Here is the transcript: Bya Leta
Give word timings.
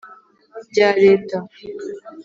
Bya 0.69 0.89
Leta 1.03 1.37